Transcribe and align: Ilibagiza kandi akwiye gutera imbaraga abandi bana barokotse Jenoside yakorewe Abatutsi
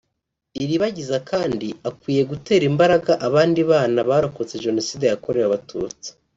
Ilibagiza 0.61 1.17
kandi 1.29 1.67
akwiye 1.89 2.21
gutera 2.31 2.63
imbaraga 2.71 3.11
abandi 3.27 3.59
bana 3.71 3.99
barokotse 4.09 4.55
Jenoside 4.65 5.03
yakorewe 5.07 5.45
Abatutsi 5.47 6.09